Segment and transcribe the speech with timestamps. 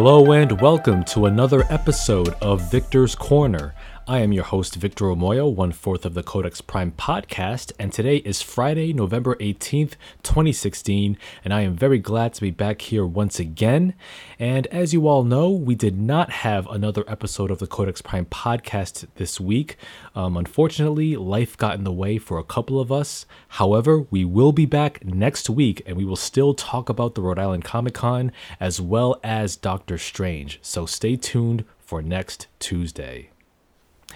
[0.00, 3.74] Hello and welcome to another episode of Victor's Corner.
[4.10, 8.16] I am your host, Victor Omoyo, one fourth of the Codex Prime podcast, and today
[8.16, 13.38] is Friday, November 18th, 2016, and I am very glad to be back here once
[13.38, 13.92] again.
[14.38, 18.24] And as you all know, we did not have another episode of the Codex Prime
[18.24, 19.76] podcast this week.
[20.14, 23.26] Um, unfortunately, life got in the way for a couple of us.
[23.48, 27.38] However, we will be back next week, and we will still talk about the Rhode
[27.38, 30.60] Island Comic Con as well as Doctor Strange.
[30.62, 33.28] So stay tuned for next Tuesday.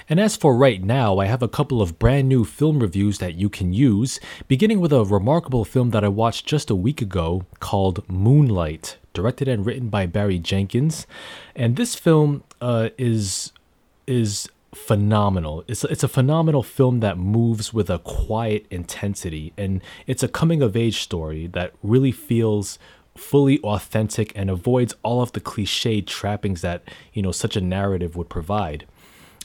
[0.09, 3.35] And as for right now, I have a couple of brand new film reviews that
[3.35, 7.46] you can use, beginning with a remarkable film that I watched just a week ago
[7.60, 11.07] called Moonlight, directed and written by Barry Jenkins.
[11.54, 13.52] And this film uh, is
[14.07, 15.65] is phenomenal.
[15.68, 20.62] It's it's a phenomenal film that moves with a quiet intensity, and it's a coming
[20.62, 22.79] of age story that really feels
[23.16, 28.16] fully authentic and avoids all of the cliched trappings that you know such a narrative
[28.16, 28.87] would provide.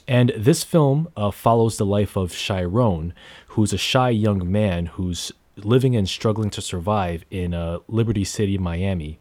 [0.08, 3.12] And this film uh, follows the life of Chiron,
[3.48, 8.56] who's a shy young man who's living and struggling to survive in uh, Liberty City,
[8.56, 9.18] Miami.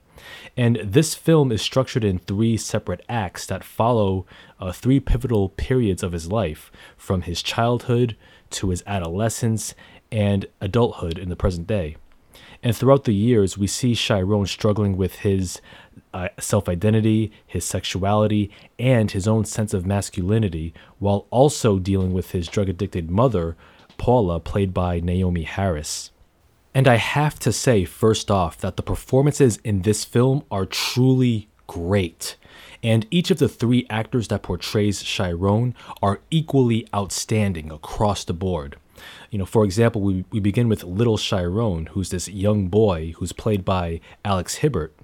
[0.56, 4.26] And this film is structured in three separate acts that follow
[4.60, 8.16] uh, three pivotal periods of his life, from his childhood
[8.52, 9.76] to his adolescence
[10.10, 11.98] and adulthood in the present day.
[12.64, 15.62] And throughout the years, we see Chiron struggling with his
[16.18, 22.32] uh, self identity, his sexuality, and his own sense of masculinity, while also dealing with
[22.32, 23.56] his drug addicted mother,
[23.98, 26.12] Paula, played by Naomie Harris.
[26.74, 31.50] And I have to say, first off, that the performances in this film are truly
[31.68, 32.36] great.
[32.84, 38.78] And each of the three actors that portrays Chiron are equally outstanding across the board.
[39.30, 43.34] You know, for example, we, we begin with Little Chiron, who's this young boy who's
[43.34, 44.96] played by Alex Hibbert.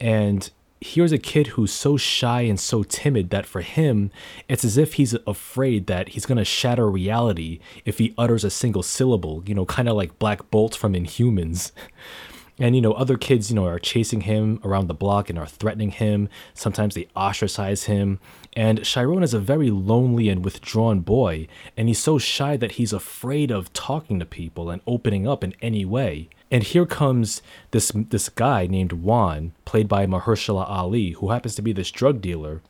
[0.00, 4.10] And here's a kid who's so shy and so timid that for him,
[4.48, 8.50] it's as if he's afraid that he's going to shatter reality if he utters a
[8.50, 11.72] single syllable, you know, kind of like Black Bolt from Inhumans.
[12.60, 15.46] And, you know, other kids, you know, are chasing him around the block and are
[15.46, 16.28] threatening him.
[16.52, 18.20] Sometimes they ostracize him.
[18.52, 21.48] And Chiron is a very lonely and withdrawn boy.
[21.76, 25.54] And he's so shy that he's afraid of talking to people and opening up in
[25.62, 26.28] any way.
[26.50, 31.62] And here comes this this guy named Juan, played by Mahershala Ali, who happens to
[31.62, 32.60] be this drug dealer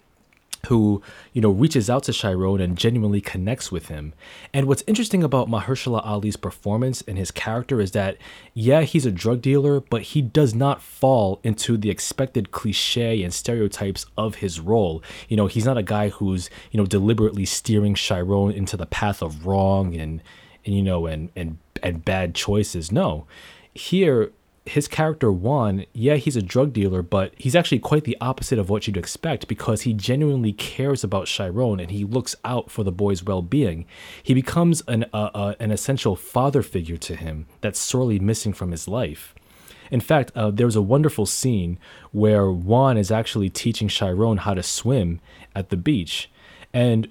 [0.71, 4.15] who, you know, reaches out to Chiron and genuinely connects with him.
[4.55, 8.17] And what's interesting about Mahershala Ali's performance and his character is that,
[8.55, 13.35] yeah, he's a drug dealer, but he does not fall into the expected cliche and
[13.35, 15.03] stereotypes of his role.
[15.29, 19.23] You know, he's not a guy who's, you know, deliberately steering Chiron into the path
[19.23, 20.23] of wrong and,
[20.65, 22.93] and you know, and, and, and bad choices.
[22.93, 23.27] No.
[23.75, 24.31] Here,
[24.67, 28.69] his character Juan, yeah, he's a drug dealer, but he's actually quite the opposite of
[28.69, 32.93] what you'd expect because he genuinely cares about Chiron and he looks out for the
[32.93, 33.87] boy's well-being.
[34.23, 38.71] He becomes an uh, uh, an essential father figure to him that's sorely missing from
[38.71, 39.35] his life.
[39.91, 41.79] In fact, uh, there's a wonderful scene
[42.13, 45.21] where Juan is actually teaching Chiron how to swim
[45.55, 46.31] at the beach,
[46.73, 47.09] and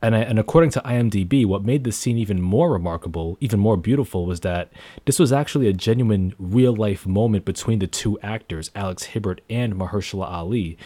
[0.00, 3.76] and, I, and according to IMDb, what made this scene even more remarkable, even more
[3.76, 4.72] beautiful, was that
[5.06, 9.74] this was actually a genuine real life moment between the two actors, Alex Hibbert and
[9.74, 10.78] Mahershala Ali,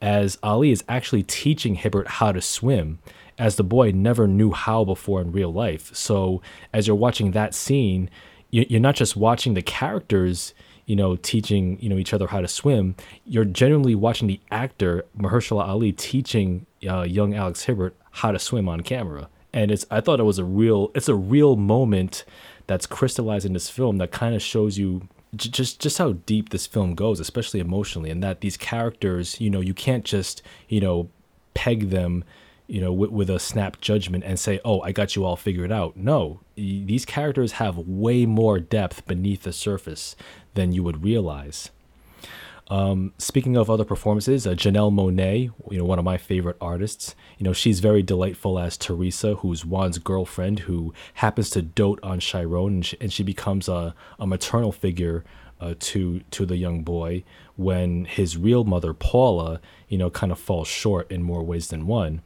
[0.00, 3.00] as Ali is actually teaching Hibbert how to swim,
[3.38, 5.94] as the boy never knew how before in real life.
[5.94, 6.40] So
[6.72, 8.08] as you're watching that scene,
[8.50, 10.54] you're not just watching the characters
[10.90, 15.04] you know, teaching, you know, each other how to swim, you're genuinely watching the actor
[15.16, 19.28] Mahershala Ali teaching uh, young Alex Hibbert how to swim on camera.
[19.52, 22.24] And it's I thought it was a real it's a real moment
[22.66, 25.06] that's crystallized in this film that kind of shows you
[25.36, 29.48] j- just just how deep this film goes, especially emotionally, and that these characters, you
[29.48, 31.08] know, you can't just you know
[31.54, 32.24] peg them,
[32.70, 35.72] you know, with, with a snap judgment and say, "Oh, I got you all figured
[35.72, 40.14] out." No, these characters have way more depth beneath the surface
[40.54, 41.70] than you would realize.
[42.68, 47.16] Um, speaking of other performances, uh, Janelle Monáe, you know, one of my favorite artists,
[47.36, 52.20] you know, she's very delightful as Teresa, who's Juan's girlfriend, who happens to dote on
[52.20, 55.24] Chiron, and she, and she becomes a, a maternal figure
[55.60, 57.24] uh, to to the young boy
[57.56, 61.88] when his real mother, Paula, you know, kind of falls short in more ways than
[61.88, 62.22] one.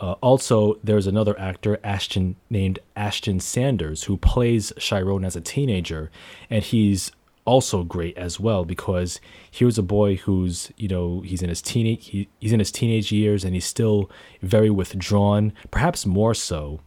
[0.00, 6.10] Uh, also, there's another actor, Ashton, named Ashton Sanders, who plays Chiron as a teenager,
[6.48, 7.10] and he's
[7.44, 12.06] also great as well because here's a boy who's you know he's in his teenage
[12.08, 14.10] he, he's in his teenage years and he's still
[14.42, 16.80] very withdrawn perhaps more so.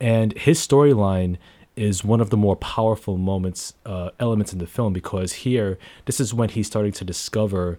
[0.00, 1.36] And his storyline
[1.76, 6.18] is one of the more powerful moments uh, elements in the film because here this
[6.18, 7.78] is when he's starting to discover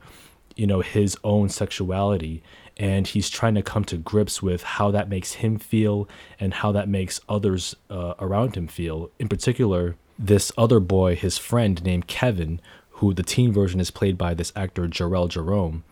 [0.55, 2.43] you know, his own sexuality
[2.77, 6.07] and he's trying to come to grips with how that makes him feel
[6.39, 9.11] and how that makes others uh, around him feel.
[9.19, 14.17] In particular, this other boy, his friend named Kevin, who the teen version is played
[14.17, 15.83] by this actor Jharrel Jerome,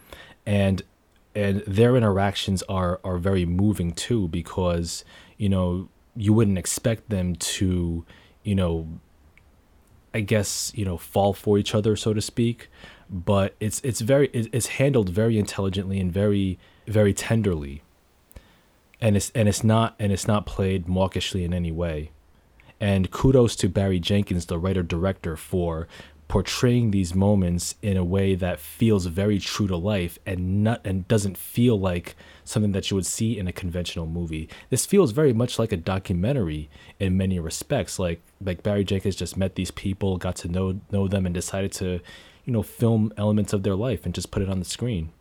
[0.45, 0.83] and
[1.35, 5.03] and their interactions are are very moving too because
[5.37, 8.05] you know you wouldn't expect them to
[8.43, 8.87] you know
[10.13, 12.69] I guess you know fall for each other so to speak,
[13.09, 17.81] but it's it's very it's handled very intelligently and very very tenderly,
[19.01, 22.11] and it's and it's not and it's not played mawkishly in any way.
[22.79, 25.87] And kudos to Barry Jenkins, the writer director, for
[26.29, 31.07] portraying these moments in a way that feels very true to life and not and
[31.07, 32.15] doesn't feel like
[32.45, 34.47] something that you would see in a conventional movie.
[34.69, 36.69] This feels very much like a documentary
[36.99, 37.97] in many respects.
[37.97, 41.71] Like like Barry Jenkins just met these people, got to know know them, and decided
[41.73, 41.99] to,
[42.49, 45.11] you know, film elements of their life and just put it on the screen.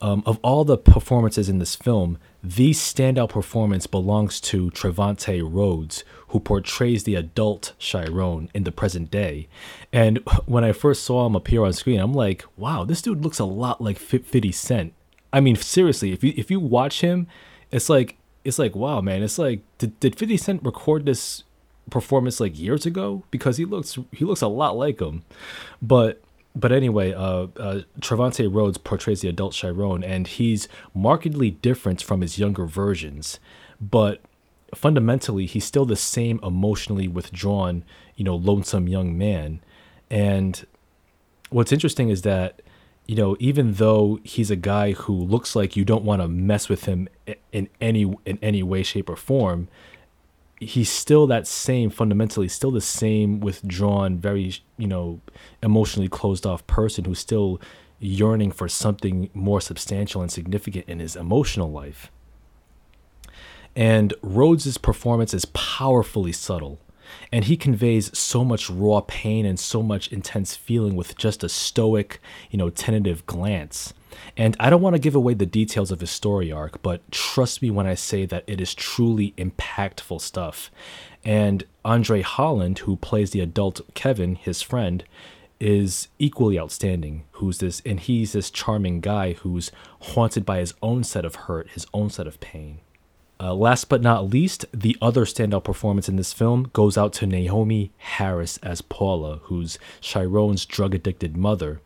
[0.00, 6.02] Um, of all the performances in this film, the standout performance belongs to Trevante Rhodes,
[6.28, 9.48] who portrays the adult Chiron in the present day.
[9.92, 13.38] And when I first saw him appear on screen, I'm like, wow, this dude looks
[13.38, 14.94] a lot like 50 Cent.
[15.30, 17.26] I mean, seriously, if you if you watch him,
[17.70, 21.44] it's like it's like wow, man, it's like did, did 50 Cent record this
[21.90, 23.24] performance like years ago?
[23.30, 25.22] Because he looks he looks a lot like him.
[25.82, 26.22] But
[26.58, 27.82] but anyway, uh, uh,
[28.50, 33.38] Rhodes portrays the adult Chiron, and he's markedly different from his younger versions.
[33.80, 34.20] But
[34.74, 37.84] fundamentally, he's still the same emotionally withdrawn,
[38.16, 39.60] you know, lonesome young man.
[40.10, 40.66] And
[41.50, 42.60] what's interesting is that,
[43.06, 46.68] you know, even though he's a guy who looks like you don't want to mess
[46.68, 47.08] with him
[47.52, 49.68] in any in any way, shape, or form,
[50.60, 55.20] he's still that same fundamentally still the same withdrawn very you know
[55.62, 57.60] emotionally closed off person who's still
[58.00, 62.10] yearning for something more substantial and significant in his emotional life.
[63.74, 66.80] And rhodes's performance is powerfully subtle
[67.32, 71.48] and he conveys so much raw pain and so much intense feeling with just a
[71.48, 72.20] stoic
[72.50, 73.94] you know tentative glance
[74.36, 77.62] and I don't want to give away the details of his story arc, but trust
[77.62, 80.70] me when I say that it is truly impactful stuff.
[81.24, 85.04] And Andre Holland, who plays the adult Kevin, his friend,
[85.60, 87.24] is equally outstanding.
[87.32, 87.82] Who's this?
[87.84, 92.10] And he's this charming guy who's haunted by his own set of hurt, his own
[92.10, 92.80] set of pain.
[93.40, 97.26] Uh, last but not least, the other standout performance in this film goes out to
[97.26, 101.80] Naomie Harris as Paula, who's Chiron's drug addicted mother.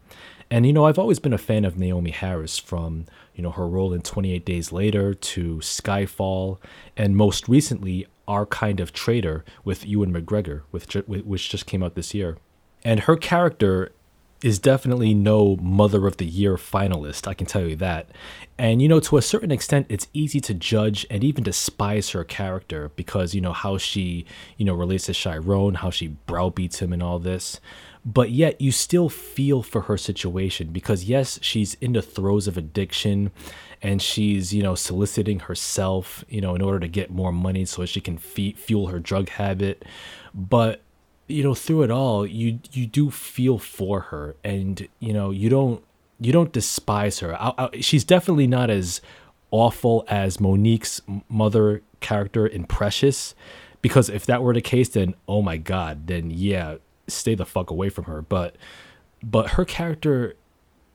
[0.53, 3.67] And you know, I've always been a fan of Naomie Harris from you know her
[3.67, 6.59] role in 28 Days Later to Skyfall,
[6.95, 11.95] and most recently Our Kind of Traitor with Ewan McGregor, with which just came out
[11.95, 12.37] this year.
[12.85, 13.93] And her character
[14.43, 18.11] is definitely no Mother of the Year finalist, I can tell you that.
[18.59, 22.25] And you know, to a certain extent, it's easy to judge and even despise her
[22.25, 24.27] character because you know how she
[24.59, 27.59] you know relates to Chiron, how she browbeats him, and all this
[28.05, 32.57] but yet you still feel for her situation because yes she's in the throes of
[32.57, 33.31] addiction
[33.81, 37.85] and she's you know soliciting herself you know in order to get more money so
[37.87, 39.85] she can fuel her drug habit.
[40.35, 40.81] But
[41.29, 45.49] you know through it all you you do feel for her and you know you
[45.49, 45.83] don't
[46.21, 47.41] you don't despise her.
[47.41, 49.01] I, I, she's definitely not as
[49.51, 53.35] awful as Mo'Nique's mother character in precious
[53.81, 56.77] because if that were the case then oh my god then yeah
[57.09, 58.23] stay the fuck away from her.
[58.23, 58.57] But
[59.23, 60.35] but her character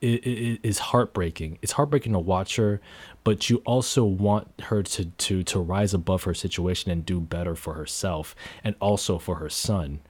[0.02, 1.60] is, is heartbreaking.
[1.62, 2.82] It's heartbreaking to watch her,
[3.24, 7.56] but you also want her to to to rise above her situation and do better
[7.56, 10.02] for herself and also for her son.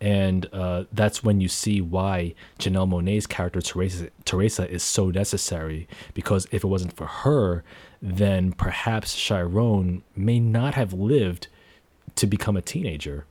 [0.00, 5.88] And uh, that's when you see why Janelle Monáe's character Teresa, Teresa is so necessary.
[6.14, 7.64] Because if it wasn't for her,
[8.00, 11.48] then perhaps Chiron may not have lived
[12.14, 13.26] to become a teenager.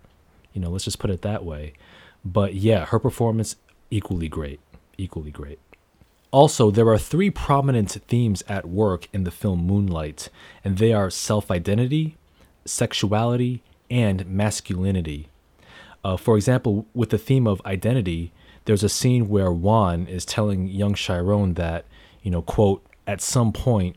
[0.57, 1.73] You know, let's just put it that way.
[2.25, 3.57] But yeah, her performance
[3.91, 4.59] equally great,
[4.97, 5.59] equally great.
[6.31, 10.29] Also, there are three prominent themes at work in the film Moonlight,
[10.63, 12.17] and they are self identity,
[12.65, 13.61] sexuality,
[13.91, 15.27] and masculinity.
[16.03, 18.33] Uh, for example, with the theme of identity,
[18.65, 21.85] there's a scene where Juan is telling young Chiron that,
[22.23, 23.95] you know, quote, at some point,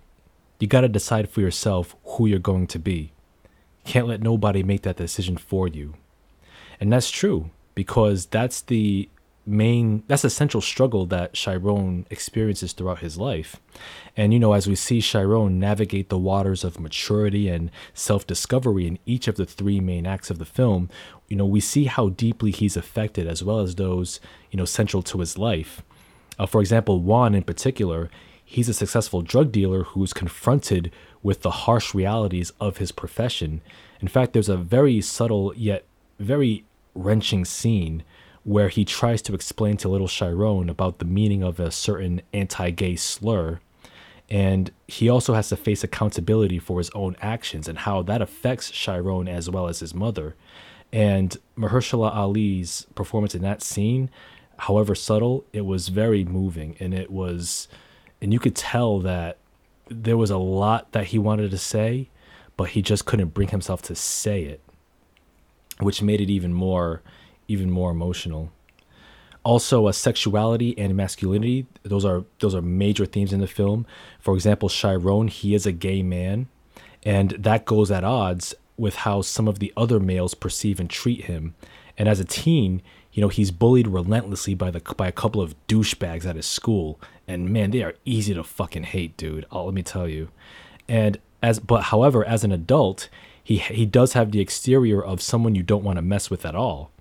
[0.58, 3.12] you got to decide for yourself who you're going to be.
[3.86, 5.94] Can't let nobody make that decision for you.
[6.80, 9.08] And that's true because that's the
[9.46, 13.56] main that's the central struggle that Chiron experiences throughout his life.
[14.16, 18.98] And you know, as we see Chiron navigate the waters of maturity and self-discovery in
[19.06, 20.88] each of the three main acts of the film,
[21.28, 24.20] you know, we see how deeply he's affected as well as those,
[24.50, 25.82] you know, central to his life.
[26.38, 28.10] Uh, for example, Juan in particular,
[28.44, 30.90] he's a successful drug dealer who's confronted
[31.22, 33.60] with the harsh realities of his profession.
[34.00, 35.84] In fact, there's a very subtle yet
[36.20, 38.02] very wrenching scene
[38.44, 42.70] where he tries to explain to little Chiron about the meaning of a certain anti
[42.70, 43.60] gay slur.
[44.30, 48.70] And he also has to face accountability for his own actions and how that affects
[48.70, 50.36] Chiron as well as his mother.
[50.92, 54.08] And Mahershala Ali's performance in that scene,
[54.58, 56.76] however subtle, it was very moving.
[56.78, 57.66] And it was,
[58.22, 59.38] and you could tell that
[59.88, 62.08] there was a lot that he wanted to say,
[62.56, 64.60] but he just couldn't bring himself to say it,
[65.82, 67.02] which made it even more
[67.48, 68.52] even more emotional.
[69.42, 73.86] Also, a sexuality and masculinity; those are those are major themes in the film.
[74.20, 76.48] For example, Chiron, he is a gay man,
[77.02, 81.24] and that goes at odds with how some of the other males perceive and treat
[81.24, 81.54] him.
[81.98, 82.80] And as a teen,
[83.12, 87.00] you know, he's bullied relentlessly by the by a couple of douchebags at his school,
[87.26, 89.46] and man, they are easy to fucking hate, dude.
[89.50, 90.28] Oh, let me tell you.
[90.86, 93.08] And as but however, as an adult,
[93.50, 96.54] he he does have the exterior of someone you don't want to mess with at
[96.54, 96.92] all.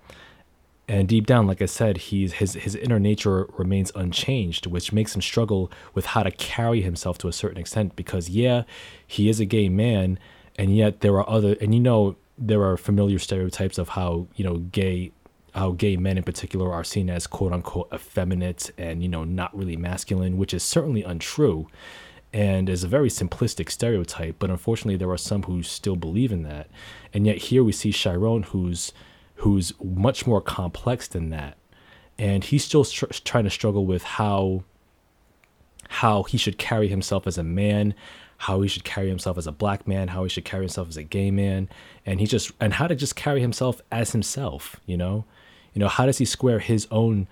[0.88, 5.14] And deep down like i said he's his his inner nature remains unchanged which makes
[5.14, 8.64] him struggle with how to carry himself to a certain extent because yeah
[9.06, 10.18] he is a gay man
[10.58, 14.44] and yet there are other and you know there are familiar stereotypes of how you
[14.44, 15.12] know gay
[15.54, 19.56] how gay men in particular are seen as quote unquote effeminate and you know not
[19.56, 21.68] really masculine which is certainly untrue
[22.32, 26.44] and is a very simplistic stereotype but unfortunately there are some who still believe in
[26.44, 26.70] that.
[27.14, 28.94] And yet here we see chiron who's
[29.36, 31.58] who's much more complex than that.
[32.18, 34.64] And he's still str- trying to struggle with how
[35.88, 37.96] how he should carry himself as a man
[38.38, 40.98] how he should carry himself as a black man how he should carry himself as
[40.98, 41.68] a gay man.
[42.06, 45.26] And he just and how to just carry himself as himself you know?
[45.74, 47.28] You know how does he square his own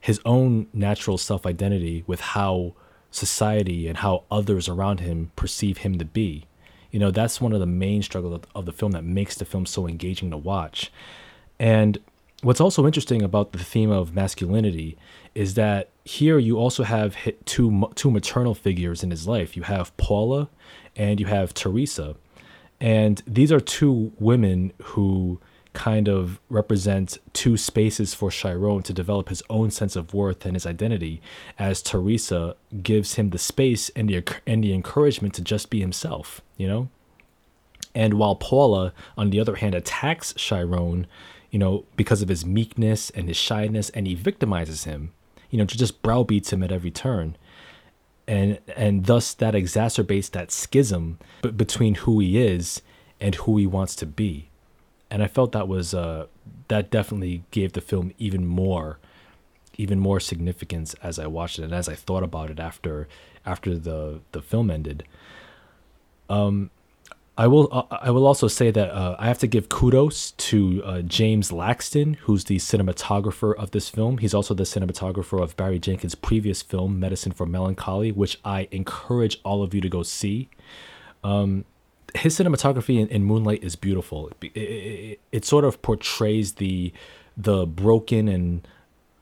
[0.00, 2.74] his own natural self identity with how
[3.14, 6.46] society and how others around him perceive him to be
[6.90, 9.44] you know that's one of the main struggles of, of the film that makes the
[9.44, 10.90] film so engaging to watch
[11.58, 11.98] and
[12.42, 14.96] what's also interesting about the theme of masculinity
[15.34, 19.56] is that here you also have two two maternal figures in his life.
[19.56, 20.48] You have Paula
[20.94, 22.16] and you have Teresa.
[22.80, 25.40] And these are two women who
[25.74, 30.56] kind of represent two spaces for Chiron to develop his own sense of worth and
[30.56, 31.20] his identity,
[31.58, 36.40] as Teresa gives him the space and the, and the encouragement to just be himself,
[36.56, 36.88] you know?
[37.94, 41.06] And while Paula, on the other hand, attacks Chiron
[41.54, 45.12] you know, because of his meekness and his shyness, and he victimizes him,
[45.50, 47.36] you know, to just browbeats him at every turn.
[48.26, 52.82] And and thus that exacerbates that schism between who he is
[53.20, 54.48] and who he wants to be.
[55.10, 56.26] And I felt that was uh
[56.68, 58.98] that definitely gave the film even more
[59.76, 63.08] even more significance as I watched it and as I thought about it after
[63.44, 65.04] after the the film ended.
[66.28, 66.70] Um
[67.36, 67.68] I will.
[67.72, 71.50] Uh, I will also say that uh, I have to give kudos to uh, James
[71.50, 74.18] Laxton, who's the cinematographer of this film.
[74.18, 79.40] He's also the cinematographer of Barry Jenkins' previous film, Medicine for Melancholy, which I encourage
[79.44, 80.48] all of you to go see.
[81.24, 81.64] Um,
[82.14, 84.30] his cinematography in, in, Moonlight is beautiful.
[84.40, 86.92] It, it, it, sort of portrays the
[87.36, 88.66] the broken and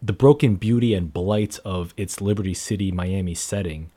[0.03, 3.91] the broken beauty and blight of its Liberty City, Miami setting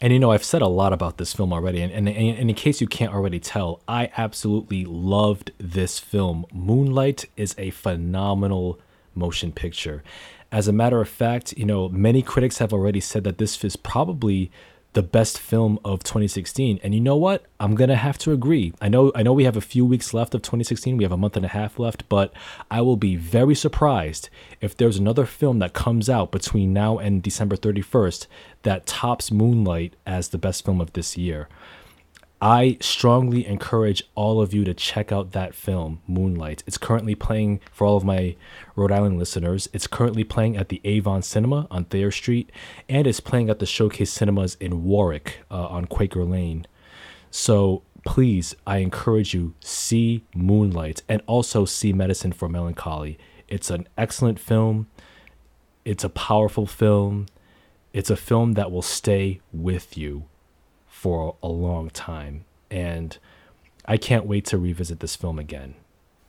[0.00, 2.54] and you know, I've said a lot about this film already, and, and, and, in
[2.54, 6.46] case you can't already tell, I absolutely loved this film.
[6.52, 8.78] Moonlight is a phenomenal
[9.16, 10.04] motion picture.
[10.52, 13.74] As a matter of fact, you know, many critics have already said that this is
[13.74, 14.52] probably
[14.98, 16.80] the best film of 2016.
[16.82, 17.44] And you know what?
[17.60, 18.72] I'm gonna have to agree.
[18.80, 20.96] I know I know we have a few weeks left of 2016.
[20.96, 22.32] We have a month and a half left, but
[22.68, 24.28] I will be very surprised
[24.60, 28.26] if there's another film that comes out between now and December 31st
[28.62, 31.48] that tops Moonlight as the best film of this year.
[32.40, 36.62] I strongly encourage all of you to check out that film, Moonlight.
[36.68, 38.36] It's currently playing for all of my
[38.76, 39.68] Rhode Island listeners.
[39.72, 42.52] It's currently playing at the Avon Cinema on Thayer Street,
[42.88, 46.64] and it's playing at the Showcase Cinemas in Warwick uh, on Quaker Lane.
[47.32, 53.18] So please, I encourage you see Moonlight and also see Medicine for Melancholy.
[53.48, 54.86] It's an excellent film.
[55.84, 57.26] It's a powerful film.
[57.92, 60.26] It's a film that will stay with you
[60.98, 63.16] for a long time, and
[63.84, 65.74] I can't wait to revisit this film again.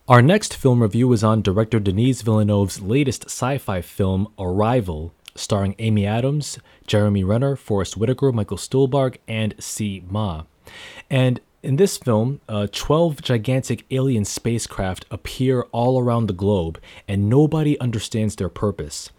[0.07, 5.73] Our next film review is on director Denis Villeneuve's latest sci fi film, Arrival, starring
[5.79, 10.43] Amy Adams, Jeremy Renner, Forest Whitaker, Michael Stuhlbarg, and Tzi Ma.
[11.09, 17.27] And In this film, uh, 12 gigantic alien spacecraft appear all around the globe, and
[17.27, 19.09] nobody understands their purpose.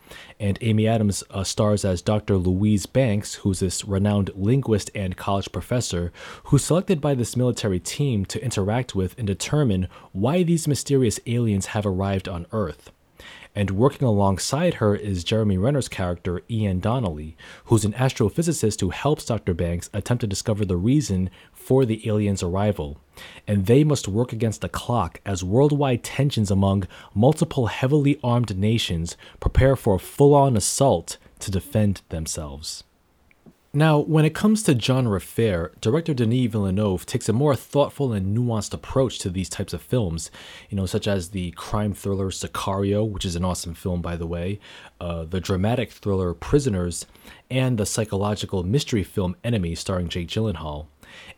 [0.40, 2.38] And Amy Adams uh, stars as Dr.
[2.38, 6.12] Louise Banks, who's this renowned linguist and college professor
[6.44, 11.66] who's selected by this military team to interact with and determine why these mysterious aliens
[11.66, 12.90] have arrived on Earth.
[13.54, 19.26] And working alongside her is Jeremy Renner's character, Ian Donnelly, who's an astrophysicist who helps
[19.26, 19.52] Dr.
[19.52, 21.28] Banks attempt to discover the reason
[21.70, 22.98] for the aliens' arrival.
[23.46, 29.16] And they must work against the clock as worldwide tensions among multiple heavily armed nations
[29.38, 32.82] prepare for a full on assault to defend themselves.
[33.72, 38.36] Now, when it comes to genre fare, director Denis Villeneuve takes a more thoughtful and
[38.36, 40.28] nuanced approach to these types of films,
[40.70, 44.26] you know, such as the crime thriller Sicario, which is an awesome film, by the
[44.26, 44.58] way,
[45.00, 47.06] uh, the dramatic thriller Prisoners,
[47.48, 50.86] and the psychological mystery film Enemy, starring Jake Gyllenhaal.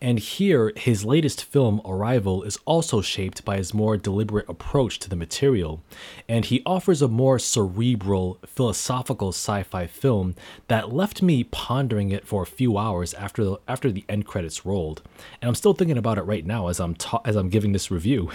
[0.01, 5.09] And here, his latest film, Arrival, is also shaped by his more deliberate approach to
[5.09, 5.83] the material,
[6.29, 10.35] and he offers a more cerebral, philosophical sci fi film
[10.69, 14.67] that left me pondering it for a few hours after the, after the end credits
[14.67, 15.03] rolled.
[15.41, 17.91] And I'm still thinking about it right now as I'm, ta- as I'm giving this
[17.91, 18.31] review.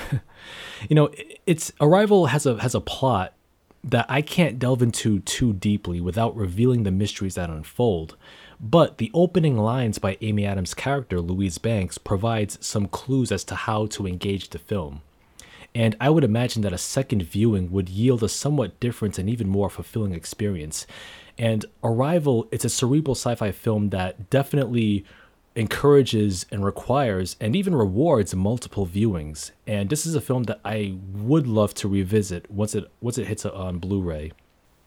[0.89, 1.10] you know,
[1.46, 3.34] it's Arrival has a, has a plot
[3.84, 8.17] that I can't delve into too deeply without revealing the mysteries that unfold.
[8.59, 13.55] But the opening lines by Amy Adams' character, Louise Banks, provides some clues as to
[13.55, 15.01] how to engage the film.
[15.75, 19.47] And I would imagine that a second viewing would yield a somewhat different and even
[19.47, 20.87] more fulfilling experience.
[21.37, 25.05] And Arrival, it's a cerebral sci fi film that definitely
[25.55, 29.51] encourages and requires and even rewards multiple viewings.
[29.65, 33.27] And this is a film that I would love to revisit once it once it
[33.27, 34.31] hits uh, on Blu-ray.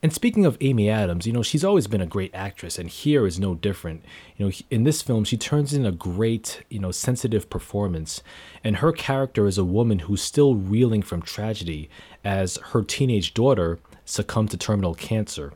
[0.02, 3.26] And speaking of Amy Adams, you know, she's always been a great actress, and here
[3.26, 4.02] is no different.
[4.36, 8.22] You know, in this film, she turns in a great, you know, sensitive performance,
[8.64, 11.90] and her character is a woman who's still reeling from tragedy
[12.24, 15.52] as her teenage daughter succumbed to terminal cancer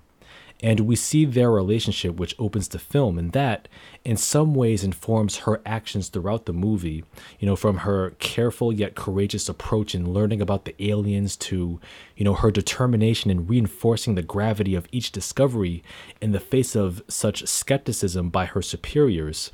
[0.63, 3.69] and we see their relationship which opens the film and that
[4.05, 7.05] in some ways informs her actions throughout the movie
[7.39, 11.81] you know from her careful yet courageous approach in learning about the aliens to
[12.17, 15.83] you know her determination in reinforcing the gravity of each discovery
[16.21, 19.51] in the face of such skepticism by her superiors.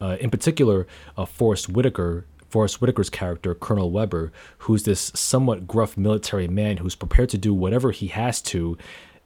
[0.00, 0.86] Uh, in particular
[1.16, 6.94] uh, Forest Whitaker Forest Whitaker's character, Colonel Weber, who's this somewhat gruff military man who's
[6.94, 8.76] prepared to do whatever he has to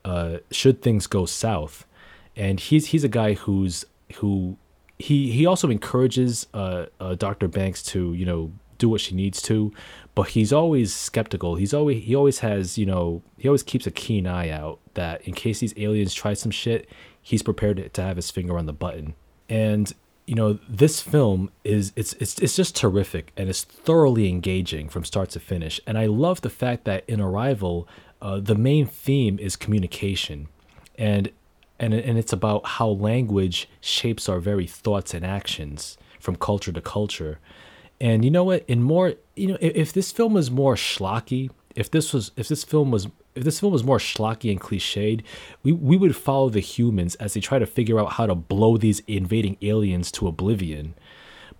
[0.06, 1.84] uh, should things go south.
[2.36, 3.84] And he's he's a guy who's
[4.16, 4.56] who
[4.98, 7.48] he he also encourages uh, uh, Dr.
[7.48, 9.72] Banks to you know do what she needs to,
[10.14, 11.56] but he's always skeptical.
[11.56, 15.22] He's always he always has you know he always keeps a keen eye out that
[15.22, 16.88] in case these aliens try some shit,
[17.20, 19.14] he's prepared to have his finger on the button.
[19.48, 19.92] And
[20.26, 25.04] you know this film is it's it's it's just terrific and it's thoroughly engaging from
[25.04, 25.80] start to finish.
[25.86, 27.88] And I love the fact that in Arrival
[28.22, 30.48] uh, the main theme is communication,
[30.98, 31.30] and
[31.78, 36.80] and and it's about how language shapes our very thoughts and actions from culture to
[36.80, 37.38] culture.
[38.00, 38.64] And you know what?
[38.68, 42.48] In more, you know, if, if this film was more schlocky, if this was if
[42.48, 45.22] this film was if this film was more schlocky and cliched,
[45.62, 48.78] we, we would follow the humans as they try to figure out how to blow
[48.78, 50.94] these invading aliens to oblivion.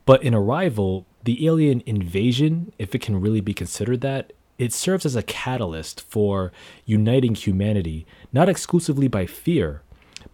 [0.06, 5.04] But in Arrival, the alien invasion, if it can really be considered that, it serves
[5.04, 6.52] as a catalyst for
[6.84, 9.82] uniting humanity, not exclusively by fear,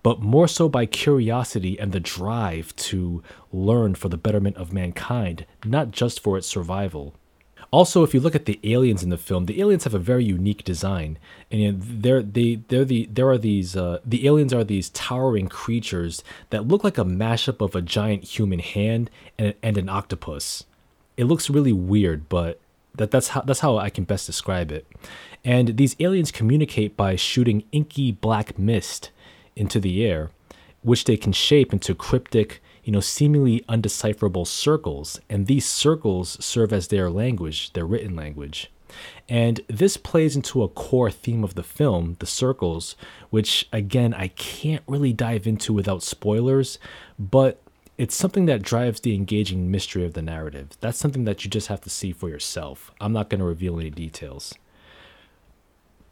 [0.03, 5.47] but more so by curiosity and the drive to learn for the betterment of mankind,
[5.65, 7.15] not just for its survival.
[7.71, 10.25] Also, if you look at the aliens in the film, the aliens have a very
[10.25, 11.19] unique design,
[11.51, 16.23] and they're they they're the there are these uh, the aliens are these towering creatures
[16.51, 19.09] that look like a mashup of a giant human hand
[19.39, 20.65] and, and an octopus.
[21.17, 22.61] It looks really weird, but
[22.95, 24.87] that that's how that's how I can best describe it.
[25.45, 29.11] And these aliens communicate by shooting inky black mist
[29.57, 30.31] into the air,
[30.83, 35.21] which they can shape into cryptic, you know, seemingly undecipherable circles.
[35.29, 38.71] And these circles serve as their language, their written language.
[39.29, 42.95] And this plays into a core theme of the film, the circles,
[43.31, 46.79] which again I can't really dive into without spoilers,
[47.19, 47.62] but
[47.99, 50.71] it's something that drives the engaging mystery of the narrative.
[50.81, 52.91] That's something that you just have to see for yourself.
[53.01, 54.55] I'm not going to reveal any details.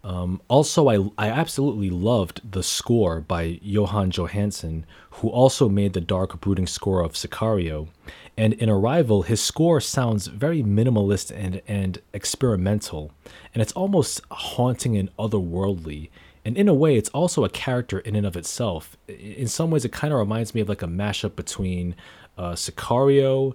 [0.03, 6.01] Um, also, I, I absolutely loved the score by Jóhann Jóhannsson, who also made the
[6.01, 7.89] dark, brooding score of Sicario.
[8.37, 13.13] And in Arrival, his score sounds very minimalist and, and experimental,
[13.53, 16.09] and it's almost haunting and otherworldly
[16.45, 19.85] and in a way it's also a character in and of itself in some ways
[19.85, 21.95] it kind of reminds me of like a mashup between
[22.39, 23.55] uh, sicario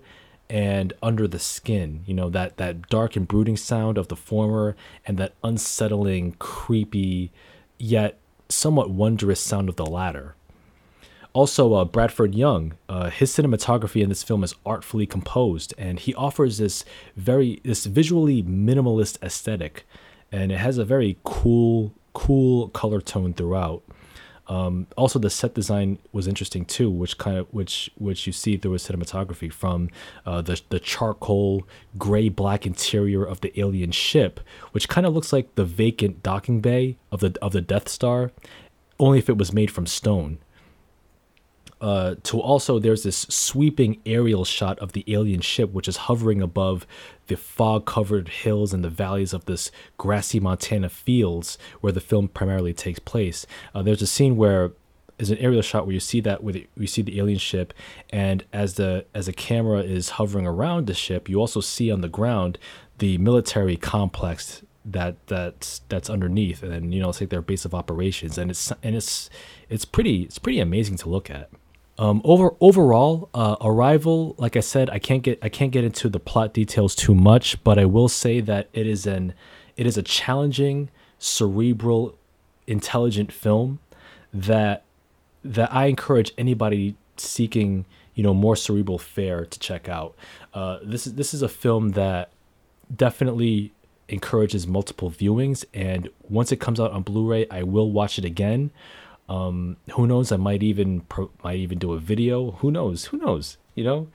[0.49, 2.03] and Under the Skin.
[2.05, 7.31] You know, that, that dark and brooding sound of the former and that unsettling, creepy,
[7.77, 8.17] yet
[8.49, 10.35] somewhat wondrous sound of the latter.
[11.33, 16.15] Also, uh, Bradford Young, uh, his cinematography in this film is artfully composed, and he
[16.15, 16.85] offers this
[17.17, 19.85] very this visually minimalist aesthetic,
[20.31, 23.83] and it has a very cool cool color tone throughout.
[24.47, 28.57] Um, also, the set design was interesting too, which kind of which which you see
[28.57, 29.89] through his cinematography from
[30.25, 34.39] uh, the the charcoal gray black interior of the alien ship,
[34.71, 38.31] which kind of looks like the vacant docking bay of the of the Death Star,
[38.99, 40.37] only if it was made from stone
[41.81, 46.41] uh, to also there's this sweeping aerial shot of the alien ship which is hovering
[46.41, 46.87] above
[47.27, 52.27] the fog covered hills and the valleys of this grassy montana fields where the film
[52.27, 53.45] primarily takes place.
[53.73, 54.71] Uh, there's a scene where
[55.17, 57.73] is an aerial shot where you see that where you see the alien ship
[58.09, 62.01] and as the as the camera is hovering around the ship you also see on
[62.01, 62.57] the ground
[62.97, 67.73] the military complex that that's that's underneath and you know it's like their base of
[67.73, 69.29] operations and it's and it's
[69.69, 71.49] it's pretty it's pretty amazing to look at
[71.97, 76.09] um, over overall, uh, Arrival, like I said, I can't get I can't get into
[76.09, 79.33] the plot details too much, but I will say that it is an
[79.77, 82.17] it is a challenging, cerebral,
[82.67, 83.79] intelligent film
[84.33, 84.83] that
[85.43, 90.15] that I encourage anybody seeking you know more cerebral fare to check out.
[90.53, 92.29] Uh, this is this is a film that
[92.93, 93.71] definitely
[94.09, 98.71] encourages multiple viewings, and once it comes out on Blu-ray, I will watch it again
[99.29, 100.31] um, who knows?
[100.31, 102.51] I might even pro- might even do a video.
[102.51, 103.05] Who knows?
[103.05, 103.57] Who knows?
[103.73, 104.07] You know.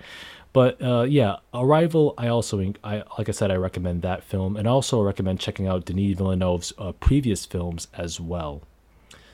[0.52, 2.14] But uh, yeah, Arrival.
[2.18, 5.84] I also, I like I said, I recommend that film, and also recommend checking out
[5.84, 8.62] Denis Villeneuve's uh, previous films as well.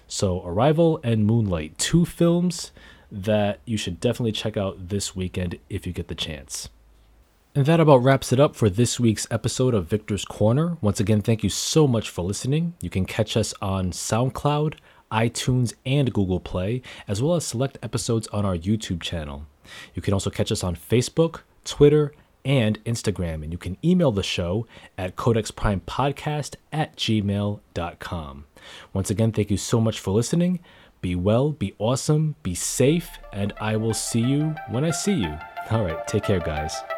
[0.09, 2.71] So Arrival and Moonlight, two films
[3.11, 6.69] that you should definitely check out this weekend if you get the chance.
[7.55, 10.77] And that about wraps it up for this week's episode of Victor's Corner.
[10.83, 12.75] Once again, thank you so much for listening.
[12.83, 14.75] You can catch us on SoundCloud,
[15.11, 19.47] iTunes, and Google Play, as well as select episodes on our YouTube channel.
[19.95, 22.13] You can also catch us on Facebook, Twitter,
[22.45, 24.67] and Instagram, and you can email the show
[24.97, 28.45] at codexprimepodcast at gmail.com.
[28.93, 30.61] Once again, thank you so much for listening.
[31.01, 35.37] Be well, be awesome, be safe, and I will see you when I see you.
[35.71, 36.96] All right, take care, guys.